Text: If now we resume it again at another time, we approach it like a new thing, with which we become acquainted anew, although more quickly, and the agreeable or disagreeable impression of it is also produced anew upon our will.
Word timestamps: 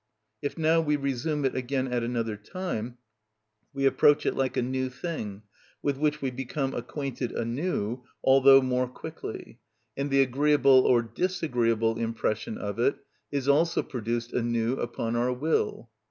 If 0.41 0.57
now 0.57 0.81
we 0.81 0.95
resume 0.95 1.45
it 1.45 1.53
again 1.53 1.87
at 1.87 2.01
another 2.01 2.35
time, 2.35 2.97
we 3.71 3.85
approach 3.85 4.25
it 4.25 4.35
like 4.35 4.57
a 4.57 4.63
new 4.63 4.89
thing, 4.89 5.43
with 5.83 5.97
which 5.97 6.23
we 6.23 6.31
become 6.31 6.73
acquainted 6.73 7.31
anew, 7.31 8.03
although 8.23 8.63
more 8.63 8.87
quickly, 8.87 9.59
and 9.95 10.09
the 10.09 10.23
agreeable 10.23 10.87
or 10.87 11.03
disagreeable 11.03 11.99
impression 11.99 12.57
of 12.57 12.79
it 12.79 12.95
is 13.31 13.47
also 13.47 13.83
produced 13.83 14.33
anew 14.33 14.73
upon 14.79 15.15
our 15.15 15.31
will. 15.31 15.91